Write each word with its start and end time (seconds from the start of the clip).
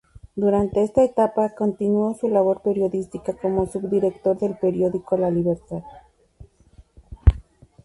Durante 0.35 0.81
esta 0.83 1.03
etapa 1.03 1.53
continuó 1.53 2.15
su 2.15 2.27
labor 2.27 2.63
periodística 2.63 3.33
como 3.33 3.67
subdirector 3.67 4.35
del 4.35 4.57
periódico 4.57 5.15
"La 5.15 5.29
Libertad". 5.29 5.83